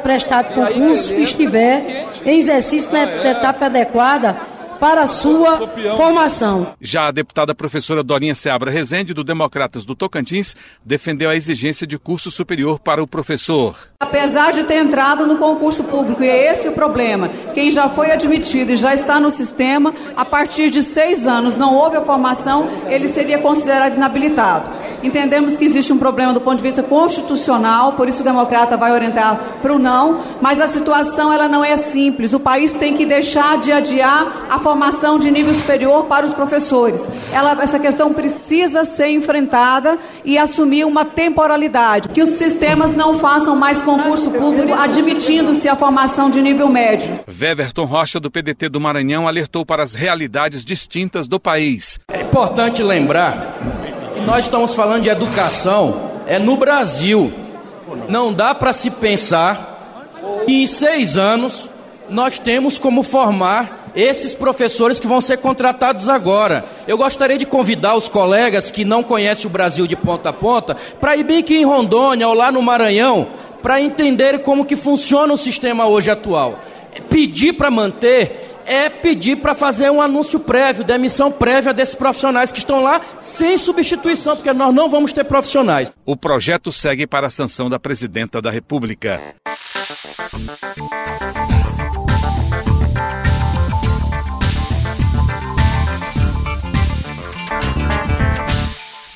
prestado 0.01 0.53
concurso 0.53 1.13
estiver 1.13 2.07
em 2.25 2.39
exercício 2.39 2.91
na 2.91 3.03
etapa 3.03 3.67
adequada 3.67 4.56
para 4.79 5.01
a 5.01 5.07
sua 5.07 5.67
formação. 5.95 6.75
Já 6.79 7.07
a 7.07 7.11
deputada 7.11 7.53
professora 7.53 8.03
Dorinha 8.03 8.35
Seabra 8.35 8.71
Rezende, 8.71 9.13
do 9.13 9.23
Democratas 9.23 9.85
do 9.85 9.95
Tocantins, 9.95 10.55
defendeu 10.83 11.29
a 11.29 11.35
exigência 11.35 11.85
de 11.85 11.97
curso 11.97 12.31
superior 12.31 12.79
para 12.79 13.01
o 13.01 13.07
professor. 13.07 13.75
Apesar 13.99 14.53
de 14.53 14.63
ter 14.63 14.75
entrado 14.75 15.25
no 15.25 15.37
concurso 15.37 15.83
público, 15.83 16.23
e 16.23 16.29
é 16.29 16.53
esse 16.53 16.67
o 16.67 16.73
problema, 16.73 17.29
quem 17.53 17.71
já 17.71 17.89
foi 17.89 18.11
admitido 18.11 18.71
e 18.71 18.75
já 18.75 18.93
está 18.93 19.19
no 19.19 19.31
sistema, 19.31 19.93
a 20.15 20.23
partir 20.23 20.69
de 20.69 20.81
seis 20.81 21.25
anos 21.25 21.57
não 21.57 21.75
houve 21.75 21.97
a 21.97 22.01
formação, 22.01 22.67
ele 22.87 23.07
seria 23.07 23.39
considerado 23.39 23.95
inabilitado. 23.95 24.86
Entendemos 25.07 25.55
que 25.55 25.63
existe 25.63 25.93
um 25.93 25.97
problema 25.97 26.33
do 26.33 26.41
ponto 26.41 26.57
de 26.57 26.63
vista 26.63 26.83
constitucional, 26.83 27.93
por 27.93 28.09
isso 28.09 28.19
o 28.19 28.25
democrata 28.25 28.75
vai 28.75 28.91
orientar 28.91 29.39
para 29.61 29.73
o 29.73 29.79
não, 29.79 30.19
mas 30.41 30.59
a 30.59 30.67
situação 30.67 31.31
ela 31.31 31.47
não 31.47 31.63
é 31.63 31.77
simples. 31.77 32.33
O 32.33 32.39
país 32.41 32.75
tem 32.75 32.93
que 32.93 33.05
deixar 33.05 33.57
de 33.57 33.71
adiar 33.71 34.47
a 34.49 34.59
formação 34.59 35.17
de 35.17 35.31
nível 35.31 35.53
superior 35.53 36.05
para 36.05 36.25
os 36.25 36.33
professores. 36.33 37.07
Ela, 37.31 37.57
essa 37.63 37.79
questão 37.79 38.11
precisa 38.11 38.83
ser 38.83 39.07
enfrentada 39.07 39.97
e 40.25 40.37
assumir 40.37 40.85
uma 40.85 41.05
temporalidade, 41.05 42.09
que 42.09 42.21
os 42.21 42.31
sistemas 42.31 42.93
não 42.93 43.17
façam 43.17 43.55
mais 43.55 43.81
concurso 43.81 44.29
público 44.29 44.73
admitindo-se 44.73 45.69
a 45.69 45.75
formação 45.77 46.29
de 46.29 46.41
nível 46.41 46.67
médio. 46.67 47.17
Weverton 47.27 47.85
Rocha, 47.85 48.19
do 48.19 48.29
PDT 48.29 48.67
do 48.67 48.81
Maranhão, 48.81 49.25
alertou 49.25 49.65
para 49.65 49.83
as 49.83 49.93
realidades 49.93 50.65
distintas 50.65 51.29
do 51.29 51.39
país. 51.39 51.97
É 52.11 52.23
importante 52.23 52.83
lembrar 52.83 53.76
nós 54.25 54.45
estamos 54.45 54.73
falando 54.73 55.03
de 55.03 55.09
educação, 55.09 56.11
é 56.25 56.39
no 56.39 56.57
Brasil. 56.57 57.33
Não 58.07 58.33
dá 58.33 58.53
para 58.53 58.73
se 58.73 58.89
pensar 58.89 60.13
que 60.45 60.63
em 60.63 60.67
seis 60.67 61.17
anos 61.17 61.69
nós 62.09 62.39
temos 62.39 62.79
como 62.79 63.03
formar 63.03 63.89
esses 63.95 64.35
professores 64.35 64.99
que 64.99 65.07
vão 65.07 65.19
ser 65.19 65.37
contratados 65.37 66.07
agora. 66.07 66.65
Eu 66.87 66.97
gostaria 66.97 67.37
de 67.37 67.45
convidar 67.45 67.95
os 67.95 68.07
colegas 68.07 68.69
que 68.69 68.85
não 68.85 69.01
conhecem 69.01 69.47
o 69.47 69.49
Brasil 69.49 69.87
de 69.87 69.95
ponta 69.95 70.29
a 70.29 70.33
ponta 70.33 70.77
para 70.99 71.15
ir 71.15 71.23
bem 71.23 71.39
aqui 71.39 71.57
em 71.57 71.65
Rondônia 71.65 72.27
ou 72.27 72.33
lá 72.33 72.51
no 72.51 72.61
Maranhão 72.61 73.27
para 73.61 73.81
entenderem 73.81 74.39
como 74.39 74.65
que 74.65 74.75
funciona 74.75 75.33
o 75.33 75.37
sistema 75.37 75.87
hoje 75.87 76.11
atual. 76.11 76.59
Pedir 77.09 77.53
para 77.53 77.71
manter 77.71 78.56
é 78.67 78.89
pedir 78.89 79.37
para 79.37 79.55
fazer 79.55 79.89
um 79.89 80.01
anúncio 80.01 80.39
prévio, 80.39 80.83
demissão 80.83 81.31
prévia 81.31 81.73
desses 81.73 81.95
profissionais 81.95 82.51
que 82.51 82.59
estão 82.59 82.83
lá 82.83 83.01
sem 83.19 83.57
substituição, 83.57 84.35
porque 84.35 84.53
nós 84.53 84.73
não 84.75 84.89
vamos 84.89 85.13
ter 85.13 85.23
profissionais. 85.23 85.91
O 86.05 86.15
projeto 86.15 86.71
segue 86.71 87.07
para 87.07 87.27
a 87.27 87.31
sanção 87.31 87.69
da 87.69 87.79
presidenta 87.79 88.41
da 88.41 88.51
República. 88.51 89.35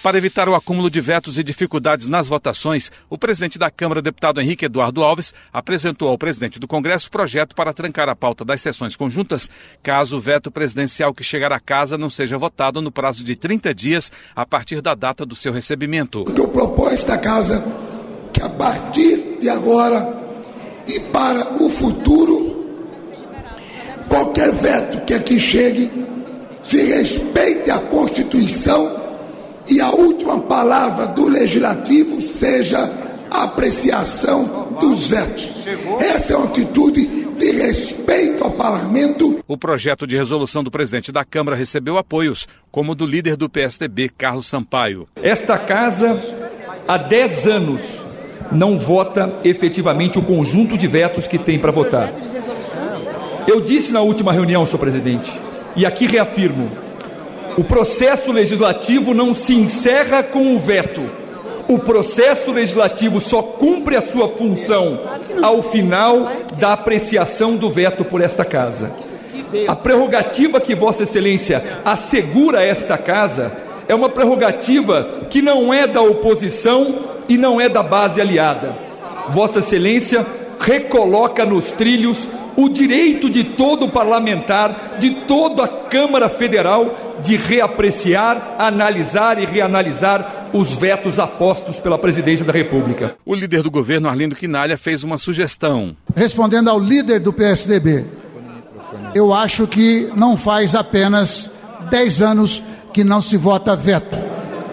Para 0.04 0.18
evitar 0.18 0.50
o 0.50 0.56
acúmulo 0.56 0.90
de 0.90 1.00
vetos 1.00 1.38
e 1.38 1.44
dificuldades 1.44 2.08
nas 2.08 2.28
votações, 2.28 2.92
o 3.08 3.20
presidente 3.20 3.60
da 3.60 3.70
Câmara, 3.70 4.02
deputado 4.02 4.42
Henrique 4.42 4.66
Eduardo 4.66 5.04
Alves, 5.04 5.32
apresentou 5.54 6.10
ao 6.10 6.18
presidente 6.18 6.60
do 6.60 6.68
Congresso 6.68 7.12
projeto 7.12 7.56
para 7.56 7.72
trancar 7.72 8.10
a 8.10 8.16
pauta 8.16 8.44
das 8.44 8.62
sessões 8.62 8.96
conjuntas, 8.96 9.48
caso 9.84 10.18
o 10.18 10.20
veto 10.20 10.50
presidencial 10.50 11.14
que 11.14 11.24
chegar 11.24 11.52
à 11.52 11.60
casa 11.60 12.00
não 12.00 12.10
seja 12.10 12.36
votado 12.36 12.82
no 12.82 12.92
prazo 12.92 13.24
de 13.24 13.36
30 13.36 13.76
dias 13.76 14.12
a 14.36 14.44
partir 14.44 14.82
da 14.82 14.96
data 14.96 15.24
do 15.24 15.36
seu 15.36 15.54
recebimento. 15.54 16.22
O 16.22 16.34
que 16.34 16.42
eu 16.42 16.48
proponho 16.48 16.96
esta 16.96 17.20
casa 17.20 17.64
que 18.34 18.42
a 18.42 18.50
partir 18.50 19.38
de 19.40 19.50
agora 19.50 20.20
e 20.88 21.00
para 21.12 21.62
o 21.62 21.70
futuro, 21.70 22.74
qualquer 24.10 24.52
veto 24.52 25.06
que 25.06 25.14
aqui 25.14 25.40
chegue 25.40 25.92
se 26.64 26.84
respeite 26.86 27.70
a 27.70 27.78
Constituição 27.78 29.01
e 29.70 29.80
a 29.80 29.90
última 29.90 30.40
palavra 30.40 31.08
do 31.08 31.28
legislativo 31.28 32.22
seja 32.22 32.92
a 33.30 33.44
apreciação 33.44 34.78
dos 34.80 35.08
vetos. 35.08 35.54
Essa 36.00 36.34
é 36.34 36.36
uma 36.36 36.48
atitude 36.48 37.06
de 37.38 37.52
respeito 37.52 38.44
ao 38.44 38.52
parlamento. 38.52 39.44
O 39.48 39.58
projeto 39.58 40.06
de 40.06 40.16
resolução 40.16 40.64
do 40.64 40.70
presidente 40.70 41.12
da 41.12 41.24
Câmara 41.24 41.58
recebeu 41.58 41.98
apoios, 41.98 42.48
como 42.70 42.94
do 42.94 43.06
líder 43.06 43.36
do 43.36 43.50
PSDB, 43.50 44.10
Carlos 44.10 44.48
Sampaio. 44.48 45.08
Esta 45.24 45.58
casa, 45.58 46.20
há 46.88 46.98
10 46.98 47.48
anos, 47.48 47.82
não 48.52 48.78
vota 48.78 49.40
efetivamente 49.44 50.20
o 50.20 50.22
conjunto 50.22 50.78
de 50.78 50.88
vetos 50.88 51.26
que 51.26 51.38
tem 51.38 51.58
para 51.58 51.72
votar. 51.72 52.14
Eu 53.48 53.60
disse 53.62 53.92
na 53.92 54.02
última 54.02 54.32
reunião, 54.32 54.66
senhor 54.66 54.80
presidente, 54.80 55.32
e 55.76 55.86
aqui 55.86 56.06
reafirmo: 56.06 56.70
o 57.58 57.64
processo 57.64 58.32
legislativo 58.32 59.14
não 59.14 59.34
se 59.34 59.54
encerra 59.54 60.24
com 60.24 60.56
o 60.56 60.60
veto. 60.60 61.02
O 61.68 61.80
processo 61.80 62.52
legislativo 62.52 63.20
só 63.20 63.42
cumpre 63.42 63.96
a 63.96 64.02
sua 64.02 64.28
função 64.28 65.02
ao 65.42 65.62
final 65.62 66.30
da 66.58 66.74
apreciação 66.74 67.56
do 67.56 67.70
veto 67.70 68.04
por 68.04 68.22
esta 68.22 68.44
casa. 68.44 68.92
A 69.68 69.76
prerrogativa 69.76 70.60
que 70.60 70.76
Vossa 70.76 71.04
Excelência 71.04 71.64
assegura 71.84 72.60
a 72.60 72.66
esta 72.66 72.98
casa 72.98 73.52
é 73.88 73.96
uma 73.96 74.10
prerrogativa 74.10 75.26
que 75.30 75.42
não 75.42 75.74
é 75.74 75.88
da 75.88 76.02
oposição 76.02 77.00
e 77.28 77.38
não 77.38 77.60
é 77.60 77.68
da 77.68 77.84
base 77.84 78.20
aliada. 78.22 78.74
Vossa 79.30 79.60
Excelência 79.60 80.26
recoloca 80.60 81.46
nos 81.46 81.72
trilhos 81.72 82.28
o 82.56 82.70
direito 82.70 83.30
de 83.30 83.44
todo 83.44 83.90
parlamentar, 83.90 84.98
de 85.00 85.12
toda 85.28 85.64
a 85.64 85.68
Câmara 85.68 86.30
Federal, 86.30 87.20
de 87.22 87.36
reapreciar, 87.36 88.56
analisar 88.58 89.42
e 89.42 89.46
reanalisar 89.46 90.50
os 90.54 90.74
vetos 90.74 91.20
apostos 91.20 91.78
pela 91.78 91.98
presidência 91.98 92.46
da 92.46 92.52
República. 92.52 93.16
O 93.26 93.34
líder 93.34 93.64
do 93.64 93.72
governo, 93.72 94.10
Arlindo 94.10 94.36
Quinalha, 94.36 94.78
fez 94.78 95.04
uma 95.04 95.18
sugestão. 95.18 95.96
Respondendo 96.16 96.70
ao 96.70 96.80
líder 96.80 97.20
do 97.20 97.32
PSDB, 97.32 98.06
eu 99.16 99.34
acho 99.34 99.68
que 99.68 100.10
não 100.16 100.36
faz 100.36 100.76
apenas 100.76 101.52
10 101.90 102.22
anos 102.22 102.64
que 102.94 103.04
não 103.04 103.22
se 103.22 103.38
vota 103.38 103.76
veto. 103.76 104.18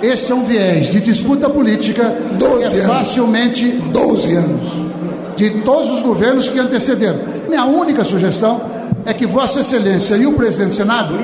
Esse 0.02 0.30
é 0.30 0.35
um 0.35 0.44
viés 0.44 0.90
de 0.90 1.00
disputa 1.00 1.50
política 1.50 2.16
12 2.38 2.64
é 2.64 2.87
facilmente 2.87 3.68
12 3.68 4.35
anos 4.37 4.88
de 5.37 5.50
todos 5.62 5.90
os 5.90 6.02
governos 6.02 6.49
que 6.49 6.58
antecederam. 6.58 7.38
Minha 7.49 7.64
única 7.64 8.05
sugestão 8.05 8.61
é 9.07 9.14
que 9.14 9.26
Vossa 9.26 9.61
Excelência 9.61 10.14
e 10.17 10.26
o 10.26 10.35
presidente 10.35 10.71
do 10.71 10.75
Senado 10.75 11.14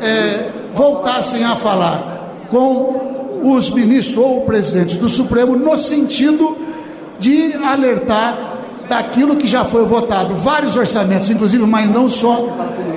é, 0.00 0.50
voltassem 0.72 1.44
a 1.44 1.56
falar 1.56 2.36
com 2.48 3.40
os 3.42 3.68
ministros 3.70 4.16
ou 4.16 4.38
o 4.38 4.40
presidente 4.42 4.96
do 4.96 5.08
Supremo 5.08 5.56
no 5.56 5.76
sentido 5.76 6.56
de 7.18 7.54
alertar 7.54 8.38
daquilo 8.88 9.36
que 9.36 9.46
já 9.46 9.64
foi 9.64 9.84
votado, 9.84 10.34
vários 10.34 10.76
orçamentos, 10.76 11.28
inclusive, 11.30 11.64
mas 11.64 11.90
não 11.90 12.08
só, 12.08 12.48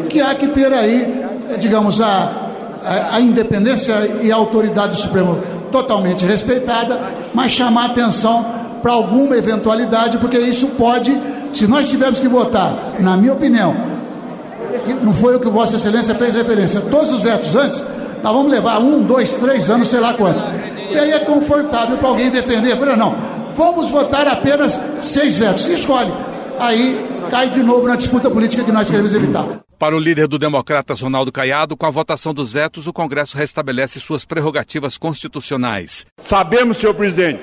que 0.09 0.21
há 0.21 0.35
que 0.35 0.47
ter 0.47 0.71
aí, 0.73 1.25
digamos, 1.59 2.01
a, 2.01 2.31
a, 2.83 3.15
a 3.15 3.21
independência 3.21 3.93
e 4.21 4.31
a 4.31 4.35
autoridade 4.35 4.93
do 4.93 4.97
Supremo 4.97 5.39
totalmente 5.71 6.25
respeitada, 6.25 6.99
mas 7.33 7.51
chamar 7.51 7.87
atenção 7.87 8.45
para 8.81 8.93
alguma 8.93 9.35
eventualidade, 9.35 10.17
porque 10.17 10.37
isso 10.37 10.67
pode, 10.77 11.11
se 11.57 11.67
nós 11.67 11.89
tivermos 11.89 12.19
que 12.19 12.27
votar, 12.27 12.95
na 12.99 13.17
minha 13.17 13.33
opinião, 13.33 13.75
não 15.01 15.11
foi 15.11 15.35
o 15.35 15.39
que 15.39 15.49
Vossa 15.49 15.77
Excelência 15.77 16.13
fez 16.13 16.35
referência, 16.35 16.81
todos 16.81 17.11
os 17.11 17.23
vetos 17.23 17.55
antes, 17.55 17.83
nós 18.23 18.33
vamos 18.33 18.51
levar 18.51 18.79
um, 18.79 19.01
dois, 19.01 19.33
três 19.33 19.69
anos, 19.69 19.87
sei 19.87 19.99
lá 19.99 20.13
quantos. 20.13 20.43
E 20.91 20.97
aí 20.97 21.11
é 21.11 21.19
confortável 21.19 21.97
para 21.97 22.07
alguém 22.07 22.29
defender. 22.29 22.71
Eu 22.71 22.77
falei, 22.77 22.95
não, 22.95 23.15
vamos 23.55 23.89
votar 23.89 24.27
apenas 24.27 24.79
seis 24.99 25.37
vetos. 25.37 25.67
Escolhe. 25.67 26.11
Aí 26.59 27.03
cai 27.29 27.49
de 27.49 27.61
novo 27.61 27.87
na 27.87 27.95
disputa 27.95 28.29
política 28.29 28.63
que 28.63 28.71
nós 28.71 28.89
queremos 28.89 29.13
evitar. 29.13 29.45
Para 29.77 29.95
o 29.95 29.99
líder 29.99 30.27
do 30.27 30.39
Democratas, 30.39 31.01
Ronaldo 31.01 31.31
Caiado, 31.31 31.77
com 31.77 31.85
a 31.85 31.89
votação 31.89 32.33
dos 32.33 32.51
vetos, 32.51 32.87
o 32.87 32.93
Congresso 32.93 33.37
restabelece 33.37 33.99
suas 33.99 34.25
prerrogativas 34.25 34.97
constitucionais. 34.97 36.05
Sabemos, 36.19 36.77
senhor 36.77 36.95
presidente, 36.95 37.41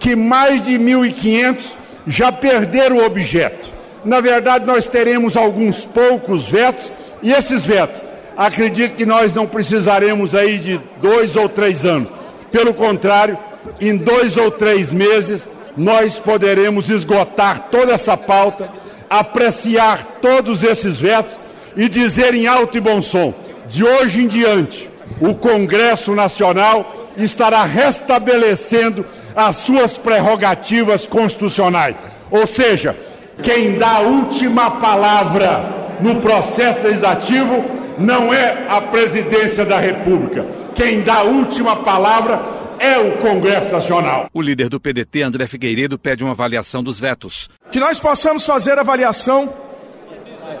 que 0.00 0.16
mais 0.16 0.62
de 0.62 0.72
1.500 0.72 1.85
já 2.06 2.30
perderam 2.30 2.98
o 2.98 3.04
objeto. 3.04 3.72
Na 4.04 4.20
verdade, 4.20 4.66
nós 4.66 4.86
teremos 4.86 5.36
alguns 5.36 5.84
poucos 5.84 6.48
vetos, 6.48 6.92
e 7.22 7.32
esses 7.32 7.64
vetos, 7.64 8.02
acredito 8.36 8.94
que 8.94 9.06
nós 9.06 9.34
não 9.34 9.46
precisaremos 9.46 10.34
aí 10.34 10.58
de 10.58 10.80
dois 11.00 11.34
ou 11.34 11.48
três 11.48 11.84
anos. 11.84 12.10
Pelo 12.52 12.72
contrário, 12.72 13.36
em 13.80 13.96
dois 13.96 14.36
ou 14.36 14.50
três 14.50 14.92
meses, 14.92 15.48
nós 15.76 16.20
poderemos 16.20 16.88
esgotar 16.88 17.68
toda 17.70 17.92
essa 17.92 18.16
pauta, 18.16 18.70
apreciar 19.10 20.18
todos 20.22 20.62
esses 20.62 20.98
vetos 20.98 21.38
e 21.76 21.88
dizer 21.88 22.34
em 22.34 22.46
alto 22.46 22.78
e 22.78 22.80
bom 22.80 23.02
som: 23.02 23.34
de 23.68 23.84
hoje 23.84 24.22
em 24.22 24.26
diante, 24.26 24.88
o 25.20 25.34
Congresso 25.34 26.14
Nacional 26.14 27.05
estará 27.16 27.64
restabelecendo 27.64 29.04
as 29.34 29.56
suas 29.56 29.96
prerrogativas 29.96 31.06
constitucionais. 31.06 31.96
Ou 32.30 32.46
seja, 32.46 32.96
quem 33.42 33.78
dá 33.78 33.96
a 33.96 34.00
última 34.00 34.70
palavra 34.72 35.96
no 36.00 36.16
processo 36.16 36.82
legislativo 36.86 37.64
não 37.98 38.32
é 38.32 38.66
a 38.68 38.80
presidência 38.80 39.64
da 39.64 39.78
República. 39.78 40.44
Quem 40.74 41.02
dá 41.02 41.20
a 41.20 41.22
última 41.22 41.76
palavra 41.76 42.40
é 42.78 42.98
o 42.98 43.16
Congresso 43.18 43.72
Nacional. 43.72 44.28
O 44.32 44.42
líder 44.42 44.68
do 44.68 44.78
PDT, 44.78 45.22
André 45.22 45.46
Figueiredo, 45.46 45.98
pede 45.98 46.22
uma 46.22 46.32
avaliação 46.32 46.82
dos 46.82 47.00
vetos. 47.00 47.48
Que 47.70 47.80
nós 47.80 47.98
possamos 47.98 48.44
fazer 48.44 48.78
avaliação 48.78 49.52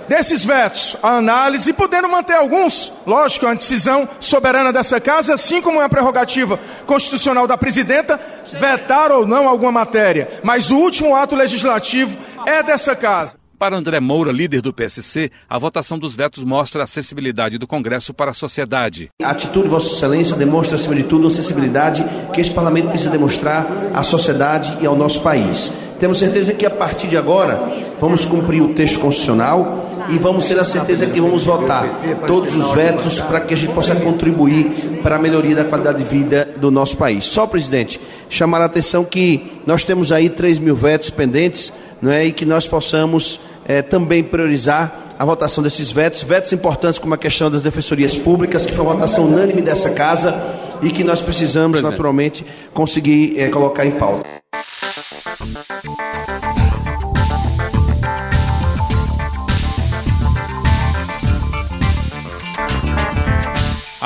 desses 0.08 0.44
vetos, 0.44 0.96
a 1.02 1.16
análise, 1.16 1.70
e 1.70 1.72
podendo 1.72 2.08
manter 2.08 2.34
alguns, 2.34 2.92
lógico, 3.06 3.46
é 3.46 3.48
uma 3.48 3.56
decisão 3.56 4.08
soberana 4.20 4.72
dessa 4.72 5.00
casa, 5.00 5.34
assim 5.34 5.60
como 5.60 5.80
é 5.80 5.84
a 5.84 5.88
prerrogativa 5.88 6.58
constitucional 6.86 7.46
da 7.46 7.58
presidenta, 7.58 8.18
vetar 8.54 9.10
ou 9.12 9.26
não 9.26 9.48
alguma 9.48 9.72
matéria. 9.72 10.28
Mas 10.42 10.70
o 10.70 10.76
último 10.76 11.14
ato 11.14 11.34
legislativo 11.34 12.16
é 12.46 12.62
dessa 12.62 12.94
casa. 12.94 13.38
Para 13.58 13.74
André 13.74 14.00
Moura, 14.00 14.30
líder 14.30 14.60
do 14.60 14.70
PSC, 14.70 15.30
a 15.48 15.58
votação 15.58 15.98
dos 15.98 16.14
vetos 16.14 16.44
mostra 16.44 16.84
a 16.84 16.86
sensibilidade 16.86 17.56
do 17.56 17.66
Congresso 17.66 18.12
para 18.12 18.30
a 18.30 18.34
sociedade. 18.34 19.08
A 19.22 19.30
atitude 19.30 19.64
de 19.64 19.70
Vossa 19.70 19.94
Excelência 19.94 20.36
demonstra, 20.36 20.76
acima 20.76 20.94
de 20.94 21.04
tudo, 21.04 21.26
a 21.26 21.30
sensibilidade 21.30 22.04
que 22.34 22.40
esse 22.40 22.50
parlamento 22.50 22.90
precisa 22.90 23.10
demonstrar 23.10 23.66
à 23.94 24.02
sociedade 24.02 24.76
e 24.82 24.86
ao 24.86 24.94
nosso 24.94 25.22
país. 25.22 25.72
Temos 25.98 26.18
certeza 26.18 26.52
que 26.52 26.66
a 26.66 26.70
partir 26.70 27.08
de 27.08 27.16
agora 27.16 27.58
vamos 27.98 28.26
cumprir 28.26 28.60
o 28.60 28.74
texto 28.74 29.00
constitucional 29.00 29.95
e 30.08 30.18
vamos 30.18 30.44
ter 30.44 30.58
a 30.58 30.64
certeza 30.64 31.06
que 31.06 31.20
vamos 31.20 31.44
votar 31.44 31.86
todos 32.26 32.54
os 32.54 32.70
vetos 32.72 33.20
para 33.20 33.40
que 33.40 33.54
a 33.54 33.56
gente 33.56 33.72
possa 33.72 33.94
contribuir 33.96 35.00
para 35.02 35.16
a 35.16 35.18
melhoria 35.18 35.56
da 35.56 35.64
qualidade 35.64 35.98
de 35.98 36.04
vida 36.04 36.48
do 36.56 36.70
nosso 36.70 36.96
país. 36.96 37.24
Só, 37.24 37.46
presidente, 37.46 38.00
chamar 38.28 38.60
a 38.60 38.66
atenção 38.66 39.04
que 39.04 39.60
nós 39.66 39.84
temos 39.84 40.12
aí 40.12 40.28
3 40.28 40.58
mil 40.58 40.74
vetos 40.74 41.10
pendentes 41.10 41.72
não 42.00 42.12
é, 42.12 42.26
e 42.26 42.32
que 42.32 42.44
nós 42.44 42.66
possamos 42.66 43.40
é, 43.66 43.82
também 43.82 44.22
priorizar 44.22 45.06
a 45.18 45.24
votação 45.24 45.62
desses 45.62 45.90
vetos, 45.90 46.22
vetos 46.22 46.52
importantes 46.52 46.98
como 46.98 47.14
a 47.14 47.18
questão 47.18 47.50
das 47.50 47.62
defensorias 47.62 48.16
públicas, 48.16 48.66
que 48.66 48.72
foi 48.72 48.84
uma 48.84 48.94
votação 48.94 49.24
unânime 49.24 49.62
dessa 49.62 49.90
casa 49.90 50.38
e 50.82 50.90
que 50.90 51.02
nós 51.02 51.22
precisamos, 51.22 51.80
naturalmente, 51.80 52.44
conseguir 52.74 53.38
é, 53.38 53.48
colocar 53.48 53.86
em 53.86 53.92
pauta. 53.92 54.35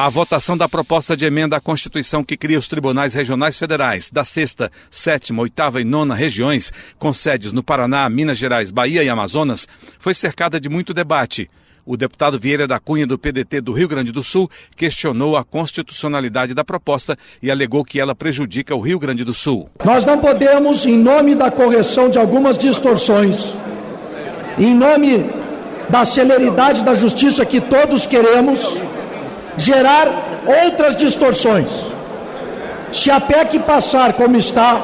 A 0.03 0.09
votação 0.09 0.57
da 0.57 0.67
proposta 0.67 1.15
de 1.15 1.27
emenda 1.27 1.59
à 1.59 1.61
Constituição 1.61 2.25
que 2.25 2.35
cria 2.35 2.59
os 2.59 2.67
tribunais 2.67 3.13
regionais 3.13 3.59
federais 3.59 4.11
da 4.11 4.25
sexta, 4.25 4.73
sétima, 4.91 5.43
oitava 5.43 5.79
e 5.79 5.85
nona 5.85 6.15
regiões, 6.15 6.73
com 6.99 7.13
sedes 7.13 7.53
no 7.53 7.63
Paraná, 7.63 8.09
Minas 8.09 8.39
Gerais, 8.39 8.71
Bahia 8.71 9.05
e 9.05 9.11
Amazonas, 9.11 9.69
foi 9.99 10.15
cercada 10.15 10.59
de 10.59 10.71
muito 10.71 10.95
debate. 10.95 11.51
O 11.85 11.99
deputado 11.99 12.41
Vieira 12.41 12.67
da 12.67 12.81
Cunha, 12.81 13.07
do 13.07 13.19
PDT 13.19 13.61
do 13.61 13.75
Rio 13.75 13.89
Grande 13.89 14.11
do 14.11 14.23
Sul, 14.23 14.51
questionou 14.75 15.37
a 15.37 15.45
constitucionalidade 15.45 16.55
da 16.55 16.65
proposta 16.65 17.15
e 17.43 17.51
alegou 17.51 17.85
que 17.85 18.01
ela 18.01 18.15
prejudica 18.15 18.75
o 18.75 18.81
Rio 18.81 18.99
Grande 18.99 19.23
do 19.23 19.35
Sul. 19.35 19.69
Nós 19.85 20.07
não 20.07 20.19
podemos, 20.19 20.87
em 20.87 20.97
nome 20.97 21.35
da 21.35 21.51
correção 21.51 22.09
de 22.09 22.19
algumas 22.19 22.57
distorções, 22.57 23.55
em 24.59 24.75
nome 24.75 25.31
da 25.91 26.07
celeridade 26.07 26.83
da 26.83 26.95
justiça 26.95 27.45
que 27.45 27.61
todos 27.61 28.07
queremos, 28.07 28.79
gerar 29.61 30.09
outras 30.65 30.97
distorções. 30.97 31.71
Se 32.93 33.11
a 33.11 33.21
PEC 33.21 33.59
passar 33.61 34.15
como 34.15 34.37
está, 34.37 34.81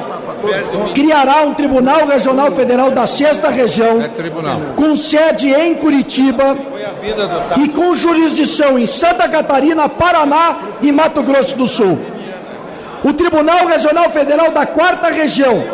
criará 0.95 1.42
um 1.42 1.54
Tribunal 1.54 2.06
Regional 2.06 2.52
Federal 2.52 2.90
da 2.90 3.06
Sexta 3.06 3.49
Região, 3.49 3.99
com 4.76 4.95
sede 4.95 5.52
em 5.52 5.75
Curitiba 5.75 6.56
e 7.56 7.68
com 7.71 7.97
jurisdição 7.97 8.78
em 8.78 8.87
Santa 8.87 9.26
Catarina, 9.28 9.88
Paraná 9.88 10.56
e 10.82 10.93
Mato 10.93 11.23
Grosso 11.23 11.56
do 11.56 11.67
Sul. 11.67 11.99
O 13.02 13.12
Tribunal 13.15 13.67
Regional 13.67 14.10
Federal 14.10 14.50
da 14.50 14.67
Quarta 14.67 15.08
Região, 15.08 15.65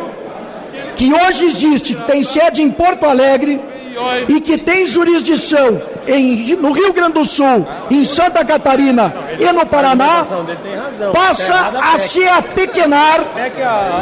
que 0.95 1.13
hoje 1.13 1.45
existe, 1.45 1.95
que 1.95 2.05
tem 2.05 2.23
sede 2.23 2.63
em 2.63 2.71
Porto 2.71 3.05
Alegre, 3.05 3.61
e 4.29 4.41
que 4.41 4.57
tem 4.57 4.87
jurisdição 4.87 5.83
em, 6.07 6.57
no 6.57 6.73
Rio 6.73 6.93
Grande 6.93 7.15
do 7.15 7.25
Sul, 7.25 7.67
em 7.91 8.05
Santa 8.05 8.45
Catarina 8.45 9.13
e 9.39 9.53
no 9.53 9.67
Paraná, 9.67 10.25
passa 11.13 11.73
a 11.93 11.99
se 11.99 12.27
apequenar, 12.27 13.21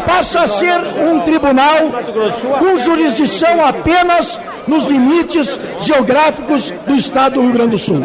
passa 0.07 0.43
a 0.43 0.47
ser 0.47 0.79
um 0.79 1.21
tribunal 1.21 1.77
com 2.59 2.77
jurisdição 2.77 3.65
apenas 3.65 4.39
nos 4.67 4.85
limites 4.85 5.59
geográficos 5.81 6.71
do 6.87 6.95
Estado 6.95 7.35
do 7.35 7.43
Rio 7.43 7.53
Grande 7.53 7.71
do 7.71 7.79
Sul. 7.79 8.05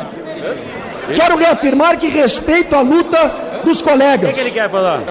Quero 1.15 1.37
reafirmar 1.37 1.97
que 1.97 2.07
respeito 2.07 2.75
a 2.75 2.81
luta 2.81 3.45
dos 3.63 3.81
colegas 3.81 4.35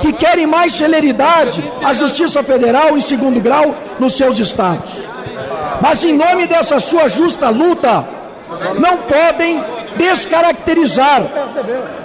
que 0.01 0.12
querem 0.12 0.47
mais 0.47 0.73
celeridade 0.73 1.62
à 1.83 1.92
Justiça 1.92 2.42
Federal 2.42 2.97
em 2.97 3.01
segundo 3.01 3.40
grau 3.40 3.75
nos 3.99 4.16
seus 4.16 4.38
estados. 4.38 4.92
Mas 5.81 6.05
em 6.05 6.12
nome 6.12 6.47
dessa 6.47 6.79
sua 6.79 7.09
justa 7.09 7.49
luta, 7.51 8.05
não 8.79 8.99
podem 8.99 9.62
descaracterizar 9.97 11.23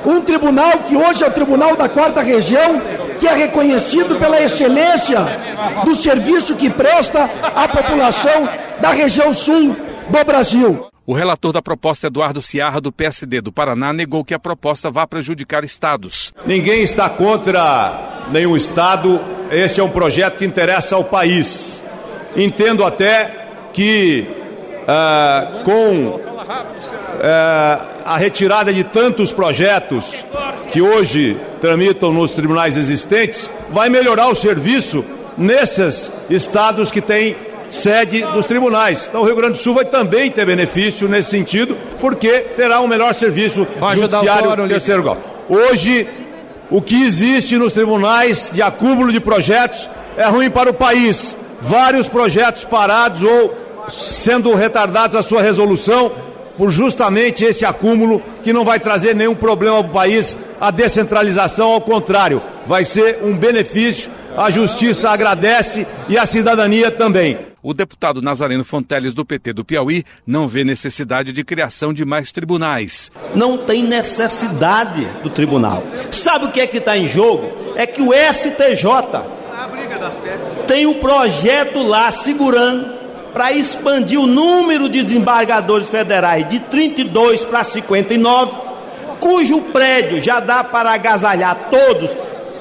um 0.06 0.22
tribunal 0.22 0.80
que 0.88 0.96
hoje 0.96 1.24
é 1.24 1.28
o 1.28 1.32
Tribunal 1.32 1.76
da 1.76 1.90
Quarta 1.90 2.22
Região, 2.22 2.82
que 3.20 3.28
é 3.28 3.34
reconhecido 3.34 4.18
pela 4.18 4.42
excelência 4.42 5.20
do 5.84 5.96
serviço 5.96 6.56
que 6.56 6.70
presta 6.70 7.30
à 7.56 7.68
população 7.68 8.48
da 8.80 8.92
região 8.92 9.34
sul 9.34 9.76
do 10.10 10.26
Brasil. 10.26 10.86
O 11.06 11.14
relator 11.14 11.52
da 11.52 11.62
proposta, 11.62 12.06
Eduardo 12.06 12.40
Ciarra, 12.40 12.80
do 12.80 12.92
PSD 12.92 13.42
do 13.42 13.52
Paraná, 13.52 13.92
negou 13.92 14.24
que 14.24 14.34
a 14.34 14.40
proposta 14.40 14.92
vá 14.92 15.08
prejudicar 15.08 15.64
estados. 15.64 16.32
Ninguém 16.46 16.84
está 16.84 17.10
contra 17.10 18.28
nenhum 18.30 18.56
estado. 18.56 19.20
Este 19.50 19.82
é 19.82 19.84
um 19.84 19.90
projeto 19.90 20.38
que 20.38 20.46
interessa 20.46 20.96
ao 20.96 21.04
país. 21.04 21.82
Entendo 22.36 22.86
até 22.86 23.48
que 23.74 24.28
ah, 24.88 25.62
com 25.66 26.20
ah, 26.52 27.80
a 28.06 28.18
retirada 28.18 28.74
de 28.74 28.84
tantos 28.84 29.32
projetos 29.32 30.26
que 30.72 30.82
hoje 30.82 31.38
tramitam 31.62 32.12
nos 32.12 32.34
tribunais 32.34 32.76
existentes, 32.76 33.48
vai 33.70 33.88
melhorar 33.88 34.30
o 34.30 34.36
serviço 34.36 35.06
nesses 35.38 36.12
estados 36.28 36.90
que 36.90 37.02
têm 37.02 37.36
sede 37.70 38.24
dos 38.34 38.48
tribunais. 38.48 39.06
Então 39.08 39.22
o 39.22 39.26
Rio 39.26 39.36
Grande 39.36 39.54
do 39.54 39.60
Sul 39.60 39.76
vai 39.76 39.86
também 39.86 40.32
ter 40.32 40.44
benefício 40.44 41.08
nesse 41.08 41.30
sentido, 41.30 41.78
porque 42.02 42.40
terá 42.56 42.82
um 42.82 42.88
melhor 42.88 43.14
serviço 43.14 43.68
judiciário 43.96 44.68
terceiro 44.68 45.04
grau. 45.04 45.18
Hoje, 45.48 46.08
o 46.72 46.82
que 46.82 47.04
existe 47.04 47.58
nos 47.58 47.74
tribunais 47.74 48.50
de 48.52 48.64
acúmulo 48.64 49.12
de 49.12 49.20
projetos 49.20 49.88
é 50.18 50.26
ruim 50.28 50.50
para 50.50 50.72
o 50.72 50.74
país. 50.74 51.38
Vários 51.62 52.08
projetos 52.08 52.64
parados 52.64 53.22
ou 53.22 53.54
sendo 53.92 54.54
retardados 54.56 55.16
a 55.16 55.22
sua 55.22 55.42
resolução 55.42 56.12
por 56.60 56.72
justamente 56.72 57.46
esse 57.46 57.64
acúmulo 57.64 58.22
que 58.44 58.52
não 58.52 58.66
vai 58.66 58.82
trazer 58.82 59.16
nenhum 59.16 59.34
problema 59.34 59.82
para 59.82 59.90
o 59.90 59.94
país, 59.94 60.36
a 60.60 60.70
descentralização, 60.70 61.72
ao 61.72 61.80
contrário, 61.80 62.42
vai 62.68 62.84
ser 62.84 63.20
um 63.24 63.38
benefício, 63.38 64.12
a 64.36 64.50
justiça 64.50 65.10
agradece 65.10 65.88
e 66.10 66.18
a 66.18 66.26
cidadania 66.26 66.92
também. 66.92 67.38
O 67.64 67.74
deputado 67.74 68.22
Nazareno 68.22 68.66
Fonteles, 68.66 69.14
do 69.14 69.24
PT 69.24 69.54
do 69.54 69.64
Piauí, 69.64 70.04
não 70.28 70.50
vê 70.50 70.66
necessidade 70.66 71.32
de 71.32 71.46
criação 71.46 71.94
de 71.94 72.04
mais 72.04 72.30
tribunais. 72.30 73.10
Não 73.34 73.58
tem 73.60 73.82
necessidade 73.82 75.08
do 75.24 75.30
tribunal. 75.30 75.82
Sabe 76.12 76.44
o 76.44 76.52
que 76.52 76.60
é 76.60 76.68
que 76.68 76.80
está 76.80 76.98
em 76.98 77.08
jogo? 77.08 77.74
É 77.78 77.88
que 77.88 78.02
o 78.02 78.12
STJ 78.12 78.84
tem 80.68 80.86
um 80.86 80.96
projeto 80.96 81.82
lá 81.82 82.12
segurando 82.12 82.99
para 83.34 83.52
expandir 83.52 84.20
o 84.20 84.28
número 84.28 84.90
de 84.90 85.02
desembargadores 85.02 85.88
federais 85.88 86.48
de 86.48 86.60
32 86.60 87.46
para 87.46 87.64
59, 87.64 88.52
cujo 89.20 89.62
prédio 89.74 90.22
já 90.22 90.40
dá 90.40 90.64
para 90.64 90.92
agasalhar 90.92 91.70
todos, 91.70 92.16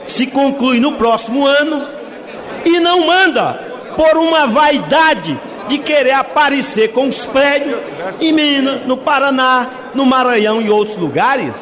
se 0.04 0.26
conclui 0.26 0.80
no 0.80 0.92
próximo 0.92 1.46
ano, 1.46 1.86
e 2.64 2.78
não 2.80 3.06
manda 3.06 3.54
por 3.96 4.16
uma 4.16 4.46
vaidade 4.46 5.38
de 5.68 5.78
querer 5.78 6.12
aparecer 6.12 6.92
com 6.92 7.08
os 7.08 7.26
prédios 7.26 7.78
em 8.20 8.32
Minas, 8.32 8.86
no 8.86 8.96
Paraná, 8.96 9.68
no 9.94 10.06
Maranhão 10.06 10.60
e 10.60 10.70
outros 10.70 10.96
lugares. 10.96 11.54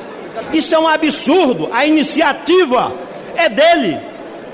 Isso 0.53 0.75
é 0.75 0.79
um 0.79 0.87
absurdo. 0.87 1.69
A 1.73 1.87
iniciativa 1.87 2.93
é 3.35 3.49
dele. 3.49 3.99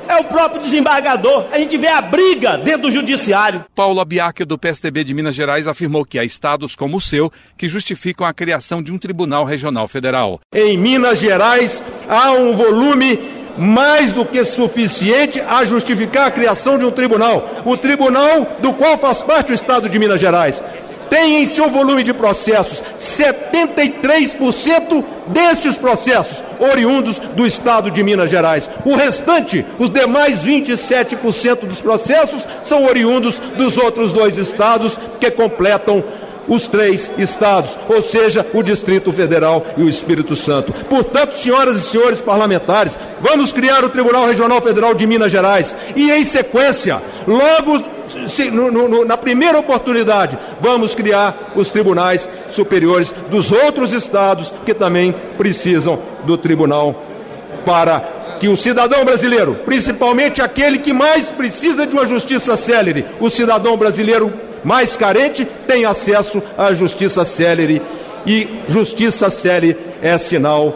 É 0.08 0.16
o 0.16 0.24
próprio 0.24 0.60
desembargador. 0.60 1.46
A 1.52 1.58
gente 1.58 1.76
vê 1.76 1.88
a 1.88 2.00
briga 2.00 2.56
dentro 2.56 2.82
do 2.82 2.90
judiciário. 2.90 3.64
Paulo 3.74 4.00
Abiac, 4.00 4.44
do 4.44 4.58
PSDB 4.58 5.04
de 5.04 5.14
Minas 5.14 5.34
Gerais, 5.34 5.66
afirmou 5.66 6.04
que 6.04 6.18
há 6.18 6.24
estados 6.24 6.74
como 6.76 6.96
o 6.96 7.00
seu 7.00 7.32
que 7.56 7.68
justificam 7.68 8.26
a 8.26 8.32
criação 8.32 8.82
de 8.82 8.92
um 8.92 8.98
tribunal 8.98 9.44
regional 9.44 9.86
federal. 9.88 10.40
Em 10.54 10.76
Minas 10.76 11.18
Gerais 11.18 11.82
há 12.08 12.32
um 12.32 12.52
volume 12.52 13.18
mais 13.56 14.12
do 14.12 14.24
que 14.24 14.44
suficiente 14.44 15.40
a 15.40 15.64
justificar 15.64 16.28
a 16.28 16.30
criação 16.30 16.78
de 16.78 16.84
um 16.84 16.90
tribunal. 16.90 17.48
O 17.64 17.76
tribunal 17.76 18.58
do 18.60 18.72
qual 18.72 18.96
faz 18.98 19.22
parte 19.22 19.52
o 19.52 19.54
Estado 19.54 19.88
de 19.88 19.98
Minas 19.98 20.20
Gerais 20.20 20.62
tem 21.12 21.42
em 21.42 21.44
seu 21.44 21.68
volume 21.68 22.02
de 22.02 22.14
processos 22.14 22.82
73% 22.96 25.04
destes 25.26 25.76
processos 25.76 26.42
oriundos 26.58 27.18
do 27.18 27.46
estado 27.46 27.90
de 27.90 28.02
Minas 28.02 28.30
Gerais. 28.30 28.66
O 28.86 28.96
restante, 28.96 29.62
os 29.78 29.90
demais 29.90 30.42
27% 30.42 31.66
dos 31.66 31.82
processos, 31.82 32.46
são 32.64 32.86
oriundos 32.86 33.38
dos 33.58 33.76
outros 33.76 34.10
dois 34.10 34.38
estados 34.38 34.98
que 35.20 35.30
completam 35.30 36.02
os 36.48 36.66
três 36.66 37.12
estados, 37.18 37.76
ou 37.90 38.02
seja, 38.02 38.46
o 38.54 38.62
Distrito 38.62 39.12
Federal 39.12 39.66
e 39.76 39.82
o 39.82 39.90
Espírito 39.90 40.34
Santo. 40.34 40.72
Portanto, 40.86 41.34
senhoras 41.34 41.76
e 41.76 41.82
senhores 41.82 42.22
parlamentares, 42.22 42.98
vamos 43.20 43.52
criar 43.52 43.84
o 43.84 43.90
Tribunal 43.90 44.26
Regional 44.26 44.62
Federal 44.62 44.94
de 44.94 45.06
Minas 45.06 45.30
Gerais 45.30 45.76
e, 45.94 46.10
em 46.10 46.24
sequência, 46.24 47.02
logo 47.26 47.84
se, 48.28 48.50
no, 48.50 48.70
no, 48.70 49.04
na 49.04 49.16
primeira 49.16 49.58
oportunidade, 49.58 50.38
vamos 50.60 50.94
criar 50.94 51.52
os 51.54 51.70
tribunais 51.70 52.28
superiores 52.48 53.12
dos 53.30 53.52
outros 53.52 53.92
estados 53.92 54.52
que 54.64 54.74
também 54.74 55.14
precisam 55.36 55.98
do 56.24 56.36
tribunal 56.36 57.02
para 57.64 58.00
que 58.38 58.48
o 58.48 58.56
cidadão 58.56 59.04
brasileiro, 59.04 59.54
principalmente 59.64 60.42
aquele 60.42 60.78
que 60.78 60.92
mais 60.92 61.30
precisa 61.30 61.86
de 61.86 61.94
uma 61.94 62.08
justiça 62.08 62.56
célere, 62.56 63.04
o 63.20 63.30
cidadão 63.30 63.76
brasileiro 63.76 64.32
mais 64.64 64.96
carente 64.96 65.46
tem 65.66 65.84
acesso 65.84 66.42
à 66.56 66.72
justiça 66.72 67.24
célere 67.24 67.82
e 68.26 68.48
justiça 68.68 69.30
célere 69.30 69.76
é 70.00 70.16
sinal 70.18 70.74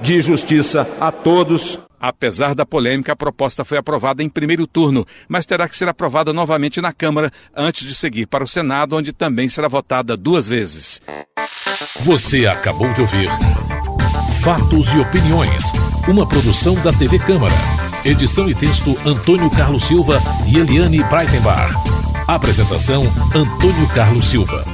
de 0.00 0.20
justiça 0.20 0.88
a 1.00 1.10
todos. 1.10 1.80
Apesar 2.06 2.54
da 2.54 2.66
polêmica, 2.66 3.14
a 3.14 3.16
proposta 3.16 3.64
foi 3.64 3.78
aprovada 3.78 4.22
em 4.22 4.28
primeiro 4.28 4.66
turno, 4.66 5.06
mas 5.26 5.46
terá 5.46 5.66
que 5.66 5.74
ser 5.74 5.88
aprovada 5.88 6.34
novamente 6.34 6.78
na 6.78 6.92
Câmara 6.92 7.32
antes 7.56 7.88
de 7.88 7.94
seguir 7.94 8.26
para 8.26 8.44
o 8.44 8.46
Senado, 8.46 8.94
onde 8.94 9.10
também 9.10 9.48
será 9.48 9.68
votada 9.68 10.14
duas 10.14 10.46
vezes. 10.46 11.00
Você 12.02 12.46
acabou 12.46 12.92
de 12.92 13.00
ouvir 13.00 13.30
Fatos 14.42 14.92
e 14.92 14.98
Opiniões, 14.98 15.72
uma 16.06 16.28
produção 16.28 16.74
da 16.74 16.92
TV 16.92 17.18
Câmara. 17.18 17.54
Edição 18.04 18.50
e 18.50 18.54
texto 18.54 18.94
Antônio 19.06 19.48
Carlos 19.48 19.84
Silva 19.84 20.20
e 20.46 20.58
Eliane 20.58 21.02
Breitenbach. 21.04 21.72
Apresentação 22.28 23.04
Antônio 23.34 23.88
Carlos 23.94 24.26
Silva. 24.26 24.73